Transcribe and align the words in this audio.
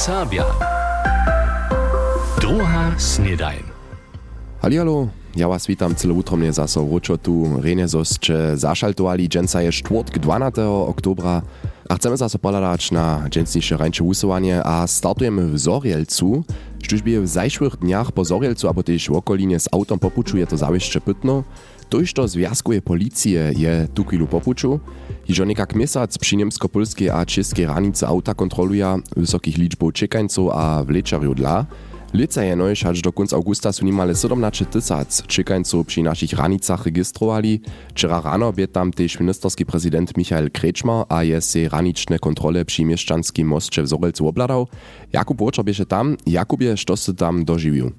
Serbia. 0.00 0.48
Druga 2.40 2.96
snedajn. 2.96 3.60
Hallihallo, 4.64 5.08
ja 5.36 5.48
was 5.48 5.68
witam 5.68 5.92
cyle 5.94 6.16
utromnie 6.16 6.52
zaso 6.52 6.84
wróčo 6.88 7.16
tu 7.16 7.60
rejne 7.60 7.84
zosće 7.84 8.56
zašaltovali 8.56 9.28
dženca 9.28 9.60
je 9.60 9.72
štvrtk 9.72 10.18
12. 10.18 10.88
oktobra 10.88 11.42
a 11.88 11.96
chcemy 11.96 12.16
zaso 12.16 12.38
poladać 12.38 12.90
na 12.90 13.28
dżęsniejsze 13.28 13.76
rańcze 13.76 14.04
usuwanie 14.04 14.64
a 14.64 14.86
startujemy 14.86 15.46
w 15.52 15.58
Zorielcu. 15.58 16.44
Sztużbie 16.82 17.20
w 17.20 17.28
zajszłych 17.28 17.76
dniach 17.76 18.12
po 18.12 18.24
Zorielcu, 18.24 18.68
abo 18.68 18.82
też 18.82 19.08
w 19.08 19.12
okolinie 19.12 19.60
z 19.60 19.68
autom 19.72 19.98
popuczu 19.98 20.38
je 20.38 20.46
to 20.46 20.56
zawieszcze 20.56 21.00
pytno. 21.00 21.44
To 21.90 22.28
związkuje 22.28 22.82
policije 22.82 23.52
je 23.56 23.88
tu 23.94 24.04
chwilu 24.04 24.26
popuczu. 24.26 24.80
Hižo 25.30 25.44
nekak 25.44 25.74
měsac 25.74 26.18
při 26.18 26.36
němsko-polskiej 26.36 27.10
a 27.10 27.24
českej 27.24 27.64
hranicy 27.64 28.06
auta 28.06 28.34
kontroluje 28.34 28.86
wysokich 29.16 29.58
liczbów 29.58 29.92
czekańców 29.92 30.50
a 30.52 30.82
wlečarju 30.82 31.34
dla. 31.34 31.66
Lica 32.14 32.42
je 32.42 32.56
nož 32.56 32.84
až 32.84 33.02
do 33.02 33.12
konca 33.12 33.36
augusta 33.36 33.72
su 33.72 33.84
nimale 33.84 34.14
17 34.14 34.64
tysac 34.64 35.22
čekańców 35.26 35.86
przy 35.86 36.02
naszych 36.02 36.30
hranicach 36.30 36.84
registrowali. 36.84 37.60
Wczera 37.88 38.20
rano 38.20 38.52
bie 38.52 38.68
tam 38.68 38.92
też 38.92 39.20
ministerski 39.20 39.66
prezydent 39.66 40.16
Michael 40.16 40.50
Kretschmer 40.50 41.04
a 41.08 41.22
je 41.22 41.40
se 41.40 41.68
hraniczne 41.68 42.18
kontrole 42.18 42.64
przy 42.64 42.84
mieszczanskim 42.84 43.48
moście 43.48 43.82
w 43.82 43.88
Zorelcu 43.88 44.28
obladał. 44.28 44.66
Jakub 45.12 45.40
Łoczor 45.40 45.64
tam. 45.88 46.16
Jakubie, 46.26 46.76
što 46.76 46.94
tam 47.16 47.44
doživił? 47.44 47.90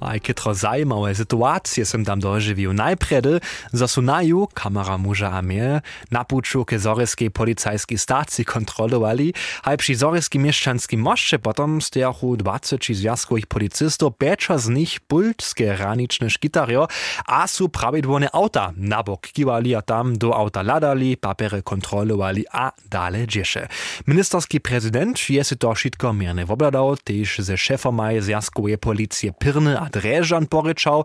Aj 0.00 0.18
kytro 0.20 0.54
zajmowe 0.54 1.14
sytuacje 1.14 1.86
som 1.86 2.02
tam 2.02 2.18
doživił. 2.18 2.74
Najpredy 2.74 3.38
zasunaju 3.72 4.50
kamera 4.54 4.98
muža 4.98 5.30
a 5.38 5.42
mnie 5.42 5.80
na 6.10 6.24
puču 6.24 6.64
ke 6.64 6.78
zoreskej 6.78 7.30
policajskiej 7.30 7.98
stacji 7.98 8.44
kontrolowali, 8.44 9.34
a 9.62 9.76
przy 9.76 9.94
zoreskej 9.94 10.40
mieszczanskim 10.40 11.00
moście 11.00 11.38
potom 11.38 11.82
stojachu 11.82 12.36
20 12.36 12.76
związkowych 12.94 13.46
policystów, 13.46 14.12
becza 14.18 14.58
z 14.58 14.68
nich 14.68 15.00
bultskie 15.08 15.76
raniczne 15.76 16.30
szkitario, 16.30 16.88
a 17.26 17.46
su 17.46 17.68
prawidłowne 17.68 18.28
auta 18.32 18.72
na 18.76 19.02
bok 19.02 19.20
kiwali 19.20 19.74
a 19.74 19.82
tam 19.82 20.18
do 20.18 20.36
auta 20.36 20.62
ladali, 20.62 21.16
papery 21.16 21.62
kontrolowali 21.62 22.44
a 22.52 22.72
dale 22.90 23.26
dziesze. 23.26 23.68
Ministerski 24.06 24.60
prezydent 24.60 25.30
je 25.30 25.44
si 25.44 25.56
to 25.56 25.74
wszystko 25.74 26.12
mierne 26.12 26.46
wobladał, 26.46 26.96
też 26.96 27.38
ze 27.38 27.56
szefomaj 27.56 28.20
związkowej 28.20 28.78
policji 28.78 29.32
Pirny 29.52 29.76
a 29.76 29.88
Drežan 29.92 30.46
poryczał, 30.48 31.04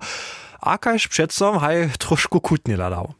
a 0.63 0.77
kaž 0.77 1.07
předsom 1.07 1.59
haj 1.59 1.99
trošku 1.99 2.39
kutnie 2.39 2.77
ladał. 2.77 3.11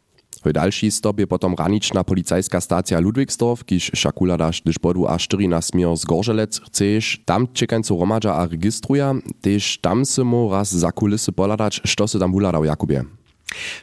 W 0.46 0.54
další 0.54 0.92
stop 0.92 1.20
je 1.20 1.28
potom 1.28 1.56
ranična 1.60 2.04
policajska 2.04 2.62
stacja 2.62 3.00
Ludwigsdorf, 3.00 3.64
kiž 3.68 3.92
šakuladaš 3.92 4.64
dyž 4.64 4.80
bodu 4.80 5.04
a 5.04 5.20
4 5.20 5.48
na 5.52 5.60
smier 5.60 5.92
z 6.00 6.08
Gorzelec 6.08 6.60
chceš, 6.72 7.20
tam 7.28 7.52
čekańcu 7.52 8.00
romadža 8.00 8.32
a 8.40 8.48
registruja, 8.48 9.20
tež 9.44 9.84
tam 9.84 10.06
se 10.06 10.24
mu 10.24 10.48
raz 10.48 10.72
za 10.72 10.92
kulisy 10.92 11.32
poladać, 11.32 11.82
što 11.84 12.08
se 12.08 12.20
tam 12.20 12.32
uladał 12.32 12.64
Jakubie. 12.64 13.17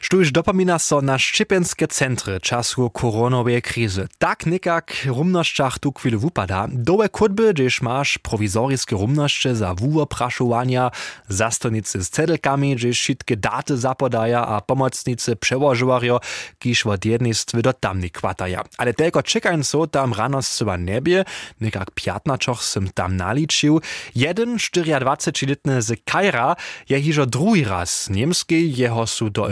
Štuž 0.05 0.29
dopomina 0.29 0.77
so 0.77 1.01
na 1.01 1.17
ščipenskie 1.17 1.89
centry 1.89 2.37
času 2.37 2.93
koronowej 2.93 3.57
krizy. 3.65 4.05
Tak 4.21 4.45
nekak 4.45 5.09
rumnošćach 5.09 5.81
tu 5.81 5.89
chwilę 5.89 6.21
wupada. 6.21 6.69
Dołe 6.69 7.09
kudby, 7.09 7.53
gdzieś 7.53 7.81
masz 7.81 8.21
prowizorskie 8.21 8.93
rumnošće 8.95 9.55
za 9.55 9.73
wuwopraszowania, 9.73 10.91
zastonicy 11.29 12.05
z 12.05 12.09
cedelkami, 12.09 12.75
gdzieś 12.75 12.99
wszystkie 12.99 13.37
daty 13.37 13.77
zapodaja, 13.77 14.45
a 14.45 14.61
pomocnicy 14.61 15.35
przełożywario, 15.35 16.19
kiż 16.59 16.85
od 16.85 17.05
jednej 17.05 17.33
do 17.53 17.73
tamnej 17.73 18.11
kwataja. 18.11 18.61
Ale 18.77 18.93
tylko 18.93 19.23
czekańco 19.23 19.87
tam 19.87 20.13
rano 20.13 20.39
chyba 20.57 20.77
niebie, 20.77 21.25
nekak 21.61 21.91
piatnaczoch 21.91 22.63
sym 22.63 22.89
tam 22.93 23.17
naliczył. 23.17 23.81
Jeden 24.15 24.57
24-letny 24.57 25.81
z 25.81 26.03
Kajra 26.05 26.55
je 26.89 27.25
drugi 27.25 27.63
raz 27.63 28.09
niemski, 28.09 28.73
jeho 28.77 29.07
su 29.07 29.29
do 29.29 29.49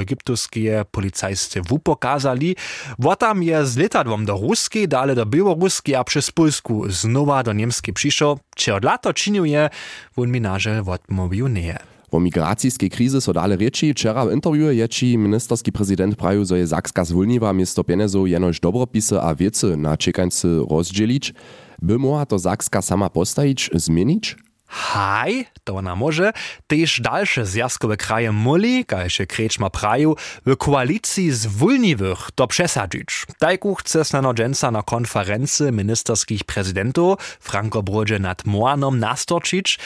policajscy 0.91 1.61
w 1.61 1.79
pokazali. 1.79 2.55
Wotam 2.99 3.43
je 3.43 3.65
z 3.65 3.77
letadłom 3.77 4.25
do 4.25 4.37
Ruskiej, 4.37 4.87
dalej 4.87 5.15
do 5.15 5.25
Białoruskiej, 5.25 5.95
a 5.95 6.03
przez 6.03 6.31
Polsku 6.31 6.89
znowa 6.89 7.43
do 7.43 7.53
Niemskiej 7.53 7.93
przyszło. 7.93 8.39
Czy 8.55 8.73
od 8.73 8.83
lata 8.83 9.13
czynił 9.13 9.45
je, 9.45 9.69
won 10.15 10.31
mi 10.31 10.41
naże 10.41 10.83
odmówił 10.87 11.47
nie. 11.47 11.77
O 12.11 12.19
migracijskiej 12.19 12.89
krizy 12.89 13.21
so 13.21 13.33
dale 13.33 13.57
reči, 13.57 13.93
wczera 13.93 14.25
w 14.25 14.31
interview 14.31 14.73
ječi 14.73 15.17
ministerski 15.17 15.71
prezydent 15.71 16.15
praju, 16.15 16.45
zo 16.45 16.55
je 16.55 16.67
Zakska 16.67 17.05
zwolniwa 17.05 17.53
miesto 17.53 17.83
pieniędzy 17.83 18.17
jenož 18.25 18.59
dobropisy 18.59 19.21
a 19.21 19.35
wiece 19.35 19.77
na 19.77 19.97
czekańcy 19.97 20.47
rozdzielić. 20.69 21.33
By 21.81 21.99
mogła 21.99 22.25
to 22.25 22.39
Zakska 22.39 22.81
sama 22.81 23.09
postawić, 23.09 23.69
zmienić? 23.73 24.35
Haj, 24.75 25.45
to 25.63 25.75
ona 25.75 25.95
może, 25.95 26.34
też 26.67 27.01
dalsze 27.01 27.45
zjazkowe 27.45 27.97
kraje 27.97 28.31
moli, 28.31 28.85
kajże 28.85 29.25
Kreczma 29.25 29.69
praju, 29.69 30.16
w 30.45 30.57
koalicji 30.57 31.31
z 31.31 31.45
wulniwych 31.45 32.17
to 32.35 32.47
przesadzić. 32.47 33.07
Tajku 33.39 33.75
chce 33.75 34.06
snano 34.06 34.33
dżęca 34.33 34.72
na 34.72 34.83
konferencji 34.83 35.72
ministerskich 35.72 36.44
prezydentów? 36.44 37.19
Franco 37.39 37.83
Brodzie 37.83 38.19
nad 38.19 38.45
Moanom 38.45 39.00
nastorczyć, 39.00 39.79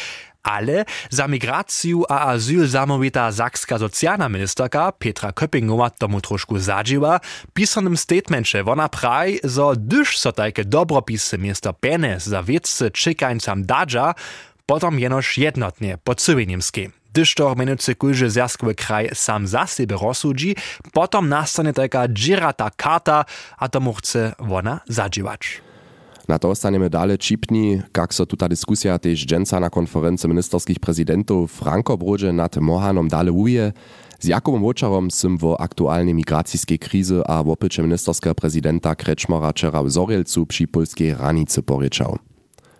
ale 0.43 0.85
za 1.09 1.27
migraciju 1.27 2.03
a 2.09 2.19
azyl 2.19 2.67
zamówita 2.67 3.31
zakska 3.31 3.79
socjalna 3.79 4.29
ministerka 4.29 4.91
Petra 4.91 5.31
Köppingowa 5.31 5.89
tomu 5.89 6.21
troszkę 6.21 6.59
zadziła, 6.59 7.19
pisanym 7.53 7.97
statemencie 7.97 8.65
ona 8.65 8.89
praj, 8.89 9.39
zo 9.43 9.75
dyż 9.75 10.17
so 10.17 10.31
tajke 10.31 10.65
dobropisy 10.65 11.37
miasto 11.37 11.73
Pene 11.73 12.19
za 12.19 12.43
wiece 12.43 12.91
czekańcam 12.91 13.65
dadża, 13.65 14.13
potom 14.67 14.99
jenož 14.99 15.37
jednotnie 15.37 15.97
po 16.03 16.15
cyły 16.15 16.47
niemskiej. 16.47 16.89
Gdyż 17.13 17.35
to 17.35 17.55
menujcy 17.55 17.95
kujże 17.95 18.29
zjazkowy 18.29 18.75
kraj 18.75 19.09
sam 19.13 19.47
za 19.47 19.65
siebie 19.67 19.97
rozsudzi, 20.01 20.55
potom 20.93 21.29
nastanie 21.29 21.73
taka 21.73 22.07
dzirata 22.07 22.69
karta, 22.69 23.25
a 23.57 23.69
tomu 23.69 23.93
chce 23.93 24.35
ona 24.51 24.79
zadziwać. 24.87 25.61
Na 26.27 26.39
to 26.39 26.55
staniemy 26.55 26.89
dalej 26.89 27.17
čipni, 27.17 27.81
jak 27.97 28.13
so 28.13 28.25
dyskusja 28.25 28.99
też 28.99 29.25
dżęca 29.25 29.59
na 29.59 29.69
konferencji 29.69 30.29
ministerskich 30.29 30.79
prezydentów 30.79 31.51
Franco 31.51 31.97
Brodzie 31.97 32.33
nad 32.33 32.57
Mohanom 32.57 33.07
dalej 33.07 33.33
uje. 33.33 33.73
Z 34.19 34.25
Jakubem 34.25 34.63
Łočarom 34.63 35.11
sym 35.11 35.37
wo 35.37 35.61
aktualnej 35.61 36.13
migracijskiej 36.13 36.79
krizy 36.79 37.21
a 37.25 37.43
w 37.43 37.49
opycie 37.49 37.83
ministerskiego 37.83 38.35
prezydenta 38.35 38.95
Kreczmora 38.95 39.51
wczera 39.51 39.83
w 39.83 39.89
Zorielcu 39.89 40.45
przy 40.45 40.67
polskiej 40.67 41.13
ranicy 41.13 41.63
poryczał. 41.63 42.17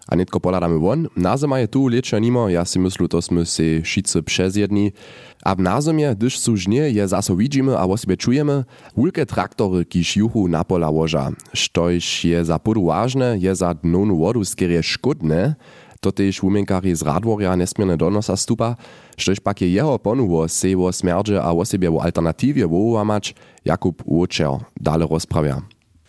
A 0.07 0.15
netko 0.15 0.39
poladamy 0.39 0.79
won. 0.79 1.11
Na 1.15 1.35
zima 1.35 1.59
je 1.59 1.67
tu 1.67 1.91
leča 1.91 2.15
nimo, 2.19 2.47
ja 2.47 2.63
si 2.63 2.79
myslu, 2.79 3.11
to 3.11 3.19
sme 3.19 3.43
si 3.43 3.83
šice 3.83 4.23
přezjedni. 4.23 4.95
A 5.43 5.53
v 5.53 5.61
názemie, 5.67 6.07
když 6.15 6.39
sú 6.39 6.55
žnie, 6.55 6.89
je 6.95 7.03
zaso 7.03 7.35
vidíme 7.35 7.75
a 7.75 7.83
o 7.83 7.95
sebe 7.99 8.15
čujeme, 8.15 8.63
hulke 8.95 9.27
traktory, 9.27 9.83
kiž 9.83 10.23
juhu 10.23 10.47
na 10.47 10.63
pola 10.63 10.87
łoża. 10.87 11.35
Štojž 11.51 12.05
je 12.23 12.39
za 12.39 12.57
podu 12.57 12.87
vážne, 12.87 13.35
je 13.35 13.51
za 13.51 13.75
dnownu 13.75 14.15
wodu 14.15 14.41
skierie 14.47 14.79
škodne, 14.79 15.59
to 15.99 16.13
tež 16.13 16.39
z 16.39 17.01
Radworia 17.01 17.57
nesmierne 17.57 17.97
donosa 17.97 18.37
stupa, 18.37 18.77
štož 19.17 19.41
pak 19.41 19.61
je 19.61 19.73
jeho 19.73 19.97
ponuwo 19.97 20.47
se 20.47 20.69
smerdže 20.71 21.41
a 21.41 21.51
o 21.51 21.65
sebe 21.65 21.89
wo 21.89 21.99
alternatívie 21.99 22.67
wołamać, 22.67 23.33
Jakub 23.65 24.03
Łočer 24.05 24.63
dale 24.79 25.07
rozprawia. 25.07 25.61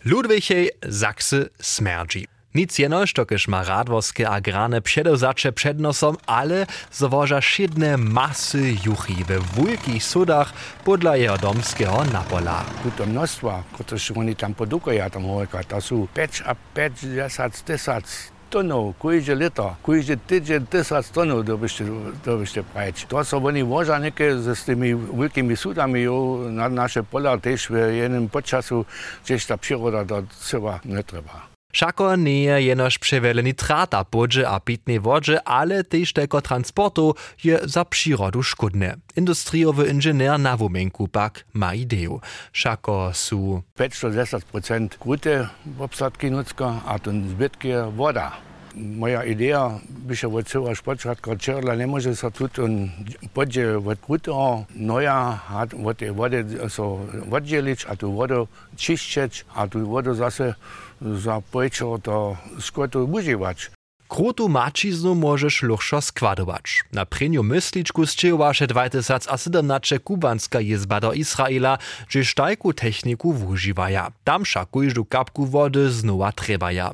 Ludwichej 0.05 0.69
Sachse 0.89 1.49
smerdzi. 1.59 2.38
Nic 2.55 2.79
jenoż, 2.79 3.13
tokiż 3.13 3.47
ma 3.47 3.63
radworskie 3.63 4.29
agrane 4.29 4.81
przedewzacze 4.81 5.51
przed 5.51 5.79
nosem, 5.79 6.15
ale 6.25 6.65
zawoża 6.91 7.41
szydne 7.41 7.97
masy 7.97 8.75
juchi 8.85 9.23
we 9.23 9.39
wielkich 9.55 10.03
sudach 10.03 10.53
podla 10.85 11.17
jeho 11.17 11.37
domskiego 11.37 12.03
napola. 12.13 12.65
Tuto 12.83 13.05
množstva, 13.05 13.63
które 13.73 13.97
oni 14.15 14.35
tam 14.35 14.53
produkują, 14.53 15.09
tam 15.09 15.23
hołeka, 15.23 15.63
to 15.63 15.81
są 15.81 16.07
5 16.13 16.43
a 16.45 16.55
5, 16.75 16.99
10, 16.99 17.53
10 17.67 18.05
tonów, 18.49 18.97
kujże 18.97 19.35
lito, 19.35 19.75
kujże 19.83 20.17
tydzień, 20.17 20.67
1000 20.67 21.11
tonów 21.11 21.45
dobyście, 21.45 21.85
dobyście 22.25 22.63
prać. 22.63 23.05
To 23.09 23.25
są 23.25 23.45
oni 23.45 23.63
woża 23.63 23.99
niekie 23.99 24.37
z 24.37 24.63
tymi 24.63 24.95
wielkimi 24.95 25.57
sudami 25.57 26.05
na 26.49 26.69
nasze 26.69 27.03
pola 27.03 27.37
też 27.37 27.67
w 27.67 27.93
jednym 27.93 28.29
podczasu, 28.29 28.85
gdzieś 29.25 29.45
ta 29.45 29.57
przyroda 29.57 30.05
to 30.05 30.23
trzeba 30.39 30.79
nie 30.85 31.03
trzeba. 31.03 31.48
Všako 31.69 32.15
nie 32.15 32.43
je 32.43 32.61
jenož 32.61 32.97
přewiele 32.97 33.43
nitrata 33.43 34.01
podže 34.03 34.41
a 34.47 34.57
pitnej 34.59 34.99
wodže, 34.99 35.37
ale 35.45 35.83
też 35.83 36.13
tylko 36.13 36.41
transportu 36.41 37.13
je 37.43 37.59
za 37.63 37.85
przyrodu 37.85 38.43
szkodne. 38.43 38.97
Industriowy 39.15 39.85
inżynier 39.87 40.39
na 40.39 40.57
wumenku 40.57 41.07
pak 41.07 41.45
ma 41.53 41.73
ideju. 41.73 42.21
Všako 42.51 43.11
su 43.13 43.61
510% 43.77 44.97
grute 44.97 45.47
obsadki 45.79 46.31
nutzka, 46.31 46.81
a 46.85 46.99
ten 46.99 47.29
zbytki 47.29 47.69
woda. 47.95 48.31
Moja 48.75 49.23
idea 49.23 49.79
by 49.89 50.15
się 50.15 50.35
od 50.35 50.47
cała 50.47 50.75
sportschadka 50.75 51.35
czerla 51.35 51.75
nie 51.75 51.87
może 51.87 52.15
się 52.15 52.31
tu 52.31 52.63
on 52.63 52.89
podzie 53.33 53.77
od 53.77 53.99
grute 53.99 54.31
noja 54.75 55.39
od 55.85 55.97
tej 55.97 56.11
wody 56.11 56.45
so 56.69 56.99
oddzielić, 57.31 57.85
a 57.85 57.95
tu 57.95 58.13
wodę 58.13 58.45
czyścić, 58.77 59.45
a 59.55 59.67
tu 59.67 59.87
wodę 59.89 60.15
zase 60.15 60.53
za 61.01 61.41
pojčo 61.51 61.97
to 62.03 62.37
skotu 62.59 63.05
uživač. 63.05 63.69
Krutu 64.09 64.49
mačiznu 64.49 65.15
możesz 65.15 65.61
luchšo 65.61 66.01
składować. 66.01 66.83
Na 66.93 67.05
prynju 67.05 67.43
mysliczku 67.43 68.05
zczyłaše 68.05 68.67
2017 68.67 69.99
kubanska 69.99 70.61
jezba 70.61 70.99
do 70.99 71.13
Izraela, 71.13 71.77
że 72.09 72.25
sztajku 72.25 72.73
techniku 72.73 73.33
wużywaja. 73.33 74.11
Tam 74.23 74.45
szakujżu 74.45 75.05
kapku 75.05 75.45
wody 75.45 75.91
znowa 75.91 76.31
trebaja. 76.31 76.91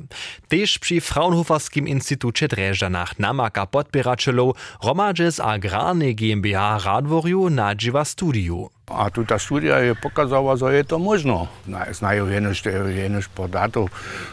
Też 0.48 0.78
przy 0.78 1.00
Fraunhoferskim 1.00 1.88
Instytucie 1.88 2.48
Dreżanach 2.48 3.18
namaka 3.18 3.66
podbieraczelu 3.66 4.54
Romadze 4.84 5.32
z 5.32 5.40
Agrarnej 5.40 6.14
GmbH 6.14 6.84
Radworju 6.84 7.50
nadziwa 7.50 8.04
studiu. 8.04 8.75
A 8.86 9.10
ta 9.10 9.38
študija 9.38 9.76
je 9.78 9.94
pokazala, 9.94 10.56
da 10.56 10.70
je 10.70 10.84
to 10.84 10.98
možno. 10.98 11.46
Znaju 11.92 12.28
enoš 12.28 13.28
podatov, 13.34 13.88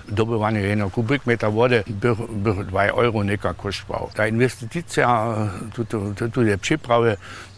dobivanje 0.07 0.71
eno 0.71 0.89
kubik 0.89 1.25
metra 1.25 1.49
vode, 1.49 1.83
bi 1.87 2.07
2 2.07 2.89
evrov 2.89 3.23
nekaj 3.23 3.53
koštval. 3.53 4.09
Ta 4.15 4.27
investicija, 4.27 5.47
tudi, 5.75 6.29
tudi 6.31 6.57
priprave, 6.57 7.15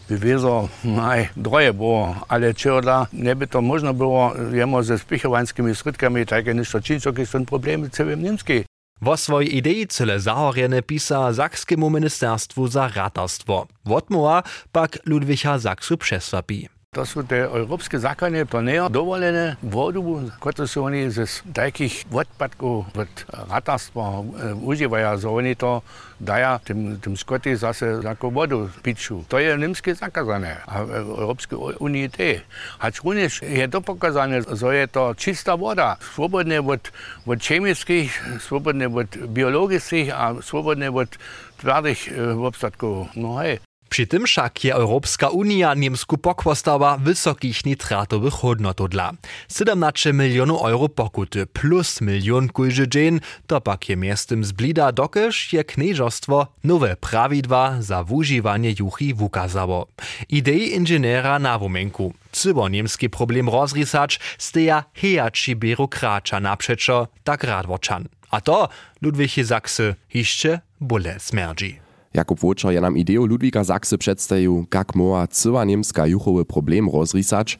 bi 0.08 0.14
vezal 0.14 0.68
naj 0.82 1.28
droje 1.34 1.72
bo, 1.72 2.14
ali 2.28 2.54
če 2.54 2.80
da 2.82 3.06
ne 3.12 3.34
bi 3.34 3.46
to 3.46 3.60
možno 3.60 3.92
bilo, 3.92 4.32
jemo 4.52 4.82
z 4.82 4.98
spihovanskimi 4.98 5.74
sredkami, 5.74 6.24
tako 6.24 6.48
je 6.48 6.54
nešto 6.54 6.80
činčo, 6.80 7.12
ki 7.12 7.26
so 7.26 7.44
problemi 7.44 7.90
celim 7.90 8.22
nemski. 8.22 8.64
Vo 9.00 9.16
svojej 9.16 9.50
idei 9.58 9.86
cele 9.86 10.18
zahorjene 10.18 10.82
pisa 10.82 11.34
Sakskemu 11.34 11.90
ministerstvu 11.90 12.68
za 12.68 12.90
ratarstvo. 12.94 13.66
Wotmoa 13.84 14.42
pak 14.72 14.96
Ludwicha 15.06 15.58
Saksu 15.60 15.96
přesvapi. 15.96 16.75
To 16.96 17.04
európske 17.28 18.00
zákony, 18.00 18.48
to 18.48 18.64
nie 18.64 18.80
je 18.80 18.88
dovolené 18.88 19.60
vodu, 19.60 20.00
ktorú 20.40 20.64
sú 20.64 20.88
oni 20.88 21.12
z 21.12 21.28
takých 21.52 22.08
odpadkov 22.08 22.88
od 22.88 23.12
ratarstva 23.52 24.24
užívajú, 24.64 25.20
že 25.20 25.28
oni 25.28 25.52
to 25.60 25.84
dajú 26.16 26.56
tým, 26.64 26.96
tým 26.96 27.12
skoty 27.12 27.52
zase 27.52 28.00
ako 28.00 28.32
vodu 28.32 28.64
piču. 28.80 29.28
To 29.28 29.36
je 29.36 29.60
nemské 29.60 29.92
zakázané 29.92 30.56
a 30.64 30.88
Európskej 30.88 31.76
unii 31.84 32.08
tie. 32.08 32.40
Hač 32.80 33.04
również 33.04 33.44
je 33.44 33.68
to 33.68 33.84
pokazané, 33.84 34.40
že 34.40 34.64
je 34.64 34.88
to 34.88 35.12
čistá 35.20 35.52
voda, 35.52 36.00
slobodné 36.00 36.64
od, 36.64 36.80
od 37.28 37.38
chemických, 37.44 38.40
slobodné 38.40 38.88
od 38.88 39.12
biologických 39.28 40.16
a 40.16 40.40
slobodné 40.40 40.88
od 40.88 41.12
tvrdých 41.60 42.08
obstatkov. 42.40 43.12
No 43.12 43.36
hej. 43.44 43.60
Przy 43.96 44.06
tym 44.06 44.26
však 44.26 44.64
je 44.64 44.74
Europska 44.74 45.28
Unia 45.28 45.74
Niemsku 45.74 46.18
pokwostawa 46.18 46.98
wysokich 46.98 47.64
nitratowych 47.64 48.34
hodnotodla. 48.34 49.12
17 49.48 50.12
milionów 50.12 50.62
euro 50.64 50.88
pokuty 50.88 51.46
plus 51.46 52.00
milion 52.00 52.48
kujży 52.48 52.88
dzień, 52.88 53.20
to 53.46 53.60
pak 53.60 53.88
je 53.88 53.96
miestem 53.96 54.44
zblida 54.44 54.92
dokeż 54.92 55.52
je 55.52 55.64
knieżostwo 55.64 56.46
nowe 56.64 56.96
prawidła 56.96 57.82
za 57.82 58.04
wużywanie 58.04 58.74
juchi 58.78 59.14
wukazało. 59.14 59.86
Idei 60.28 60.74
inżyniera 60.74 61.38
na 61.38 61.58
wumenku. 61.58 62.14
Cybo 62.32 62.68
niemski 62.68 63.10
problem 63.10 63.48
rozrysać 63.48 64.20
steja 64.38 64.84
hejaci 64.94 65.56
biurokracza 65.56 66.40
naprzeczo 66.40 67.08
tak 67.24 67.44
radwoczan. 67.44 68.08
A 68.30 68.40
to 68.40 68.68
Ludwig 69.02 69.30
Saksy 69.46 69.94
hiszcze 70.08 70.60
bole 70.80 71.20
smerdzi. 71.20 71.85
Jakub 72.16 72.40
Wočer 72.40 72.72
je 72.72 72.80
nam 72.80 72.96
ideju 72.96 73.26
Ludwika 73.26 73.64
Saksy 73.64 73.98
przedstawił, 73.98 74.66
jak 74.74 74.94
moja 74.94 75.26
cyła 75.26 75.64
niemska 75.64 76.06
juchowy 76.06 76.44
problem 76.44 76.88
rozrysać, 76.90 77.58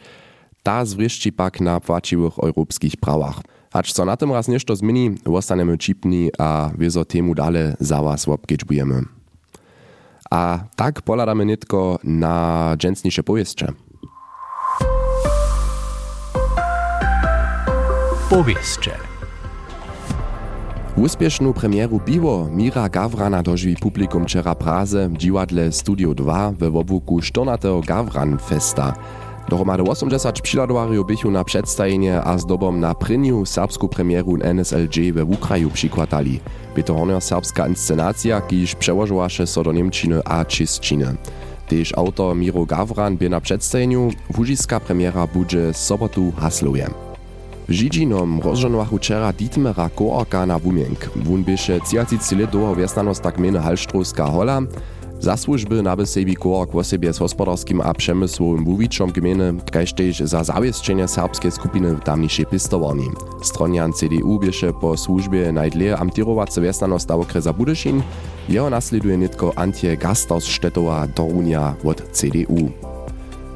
ta 0.62 0.84
zwryszczy 0.84 1.32
pak 1.32 1.60
na 1.60 1.80
płaciwych 1.80 2.38
europejskich 2.38 2.96
prawach. 2.96 3.40
Acz 3.72 3.92
co 3.92 4.04
na 4.04 4.16
tym 4.16 4.32
raz 4.32 4.48
nieszto 4.48 4.76
zmieni, 4.76 5.14
ostanemy 5.24 5.78
cipni 5.78 6.30
a 6.38 6.70
wiezo 6.78 7.04
temu 7.04 7.34
dale 7.34 7.76
za 7.80 8.02
was 8.02 8.28
obkieczbujemy. 8.28 9.02
A 10.30 10.58
tak 10.76 11.02
poladamy 11.02 11.46
nitko 11.46 11.98
na 12.04 12.74
dżęsniejsze 12.76 13.22
powieście. 13.22 13.72
Powieście. 18.30 19.15
Úspěšnu 20.96 21.52
premiéru 21.52 22.00
Biwo 22.00 22.48
Mira 22.50 22.88
Gavrana 22.88 23.42
doživí 23.42 23.76
publikum 23.76 24.24
včera 24.24 24.54
Praze 24.54 25.08
w 25.08 25.16
dziwadle 25.16 25.72
Studio 25.72 26.14
2 26.14 26.50
we 26.56 26.70
wobłuku 26.70 27.20
14. 27.20 27.68
Gavran 27.86 28.38
Festa. 28.38 28.94
Dohromady 29.48 29.82
80 29.82 30.40
přihladowarjów 30.40 31.06
bychu 31.06 31.30
na 31.30 31.44
przedstawienie 31.44 32.20
a 32.22 32.38
zdobom 32.38 32.80
na 32.80 32.94
pryniu 32.94 33.44
serbsku 33.44 33.88
premieru 33.88 34.36
NSLG 34.54 35.12
we 35.12 35.24
Ukraju 35.24 35.70
przykładali. 35.70 36.40
By 36.74 36.82
to 36.82 36.94
honor 36.94 37.20
serbska 37.20 37.68
inscenacja, 37.68 38.40
kiż 38.40 38.74
przełożyłaše 38.74 39.46
so 39.46 39.62
do 39.62 39.72
Niemčiny 39.72 40.20
a 40.24 40.44
Čistčiny. 40.44 41.16
Tež 41.68 41.92
autor 41.96 42.36
Miro 42.36 42.64
Gavran 42.66 43.16
by 43.16 43.28
na 43.28 43.40
przedstawieniu, 43.40 44.10
wužiska 44.30 44.80
premiera 44.80 45.26
budże 45.26 45.74
sobotu 45.74 46.32
hasluje. 46.36 47.05
Žižinom 47.66 48.46
rozžonovachu 48.46 48.96
včera 49.02 49.34
Dietmera 49.34 49.90
Koorka 49.90 50.46
na 50.46 50.54
wumienk. 50.54 51.10
Wun 51.26 51.42
bieše 51.42 51.82
30 51.82 52.38
let 52.38 52.50
długo 52.54 52.78
wiestanost 52.78 53.22
tak 53.22 53.38
mene 53.42 53.58
Halštrovska 53.58 54.30
hola. 54.30 54.62
Za 55.20 55.36
służby 55.36 55.82
naby 55.82 56.04
Koork 56.38 56.72
w 56.72 56.76
osobie 56.76 57.12
z 57.12 57.18
hospodarskim 57.18 57.80
a 57.80 57.94
przemysłowym 57.94 58.64
wuwiczom 58.64 59.10
gminy, 59.10 59.54
kaž 59.72 59.92
tež 59.92 60.18
za 60.20 60.44
zawieszczenie 60.44 61.08
serbskiej 61.08 61.50
skupiny 61.52 61.94
w 61.94 62.00
tamniejszej. 62.00 62.46
Stronian 63.42 63.92
CDU 63.92 64.38
bieše 64.38 64.72
po 64.72 64.96
służbie 64.96 65.52
najdlej 65.52 65.92
amtirowace 65.92 66.60
wiestanost 66.60 67.10
a 67.10 67.14
okresa 67.14 67.52
Budyšin, 67.52 68.02
jeho 68.48 68.70
nasleduje 68.70 69.16
nitko 69.16 69.52
Antje 69.56 69.96
Gastausštetowa 69.96 71.06
Dorunia 71.06 71.74
od 71.84 72.02
CDU. 72.12 72.85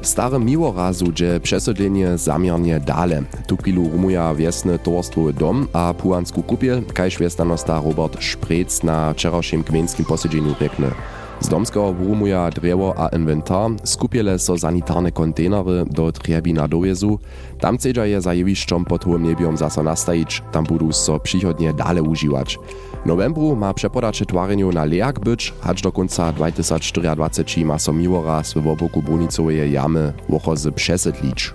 Starym 0.01 0.45
miłorazu 0.45 1.11
dże 1.11 1.39
przesodlenie 1.39 2.17
zamiernie 2.17 2.79
dale. 2.79 3.23
Tukilu 3.47 3.89
rumuja 3.89 4.35
wiesny 4.35 4.79
towarstwowy 4.79 5.33
dom 5.33 5.67
a 5.73 5.93
puansku 5.93 6.43
kupiel, 6.43 6.83
kajż 6.93 7.17
wiestanosta 7.19 7.81
Robert 7.85 8.23
Szprec 8.23 8.83
na 8.83 9.13
wczorajszym 9.13 9.63
gminskim 9.63 10.05
posiedzeniu 10.05 10.55
řekne. 10.59 10.91
Z 11.39 11.47
domskiego 11.49 11.95
rumuja 11.99 12.49
drewo 12.49 12.93
a 12.97 13.09
inventar, 13.15 13.71
skupiele 13.83 14.39
so 14.39 14.57
sanitarne 14.57 15.11
kontenery 15.11 15.85
do 15.89 16.11
trebina 16.11 16.67
dojezu, 16.67 17.19
tam 17.59 17.77
cedza 17.77 18.05
je 18.05 18.21
za 18.21 18.33
jewiszczom 18.33 18.85
pod 18.85 19.03
hołym 19.03 19.23
niebiom 19.23 19.57
zaso 19.57 19.83
nastajić, 19.83 20.43
tam 20.51 20.63
budu 20.65 20.91
so 20.91 21.19
przychodnie 21.19 21.73
dale 21.73 22.03
używać. 22.03 22.59
Novembru 23.05 23.55
ma 23.55 23.73
przepodacze 23.73 24.25
twareniu 24.25 24.71
na 24.71 24.85
lejak 24.85 25.19
być, 25.19 25.53
hacz 25.61 25.81
do 25.81 25.91
końca 25.91 26.33
2024 26.33 27.65
ma 27.65 27.79
so 27.79 27.93
miłoraz 27.93 28.53
w 28.53 28.67
oboku 28.67 29.01
brunicowej 29.01 29.71
jamy 29.71 30.13
wochozy 30.29 30.71
przesetlić. 30.71 31.53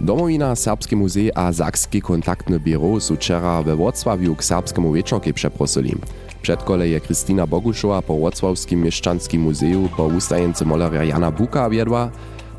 Domowina 0.00 0.56
Serbskie 0.56 0.96
Muzej 0.96 1.30
a 1.34 1.52
Sakski 1.52 2.02
kontaktne 2.02 2.60
biuro 2.60 3.00
su 3.00 3.16
wczera 3.16 3.62
we 3.62 3.76
Wrocławiu 3.76 4.36
k 4.36 4.44
serbskiemu 4.44 4.92
wieczorkie 4.92 5.32
przeprosili. 5.32 5.94
Przedkole 6.42 6.88
je 6.88 7.00
Kristina 7.00 7.46
Boguszowa 7.46 8.02
po 8.02 8.18
Wrocławskim 8.18 8.82
Mieszczanskim 8.82 9.42
Muzeju 9.42 9.88
po 9.96 10.04
ustajence 10.04 10.64
molarja 10.64 11.04
Jana 11.04 11.30
Buka 11.30 11.70
wiedła, 11.70 12.10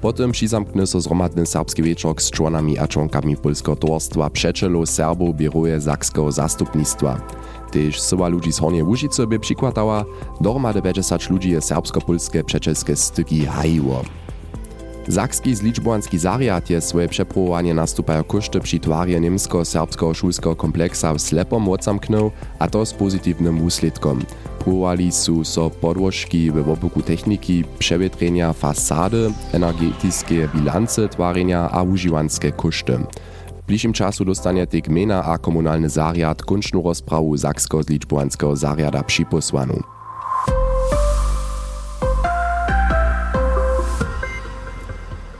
Potem 0.01 0.31
přizamkne 0.31 0.87
so 0.87 1.01
zromadny 1.01 1.45
serbski 1.45 1.83
wieczork 1.83 2.21
z 2.21 2.31
członami 2.31 2.79
a 2.79 2.87
członkami 2.87 3.37
polskiego 3.37 3.75
towarstwa 3.75 4.29
Przeczelo 4.29 4.85
Serbów 4.85 5.35
bieruje 5.35 5.81
Sakskiego 5.81 6.31
zastupnictwa. 6.31 7.21
Tež 7.71 8.01
sowa 8.01 8.27
ludzi 8.27 8.53
z 8.53 8.59
Hornie 8.59 8.83
Łužice 8.83 9.27
by 9.27 9.39
przykładała, 9.39 10.05
dohromady 10.41 10.81
50 10.81 11.29
ludzi 11.29 11.49
je 11.49 11.61
serbsko-polskie 11.61 12.43
przeczelskie 12.43 12.95
styki 12.95 13.45
hajiło. 13.45 14.03
Sakski 15.09 15.55
zliczbowanski 15.55 16.17
zariad 16.17 16.69
je 16.69 16.81
swoje 16.81 17.07
przeprowowanie 17.07 17.73
nastupają 17.73 18.23
koszty 18.23 18.59
przy 18.59 18.79
twarie 18.79 19.19
niemsko-serbskiego 19.19 20.13
szulskiego 20.13 20.55
kompleksa 20.55 21.13
w 21.13 21.19
Slepom 21.19 21.69
odzamknął, 21.69 22.31
a 22.59 22.67
to 22.67 22.85
z 22.85 22.93
pozytywnym 22.93 23.59
wusledkom. 23.59 24.21
Próbowali 24.59 25.11
su 25.11 25.43
so 25.43 25.69
podłożki 25.69 26.51
w 26.51 26.69
oboku 26.69 27.01
techniki, 27.01 27.63
przewietrenia 27.79 28.53
fasady, 28.53 29.31
energetyczne 29.53 30.47
bilance 30.55 31.09
twarenia 31.09 31.69
a 31.71 31.83
używanskie 31.83 32.51
koszty. 32.51 32.99
W 33.67 33.91
czasu 33.93 34.25
dostanie 34.25 34.67
tej 34.67 34.81
gmina 34.81 35.23
a 35.23 35.37
komunalny 35.37 35.89
zariad 35.89 36.41
kończną 36.41 36.83
rozprawu 36.83 37.35
saksko-zliczbowanskiego 37.37 38.55
zariada 38.55 39.03
przyposłanu. 39.03 39.83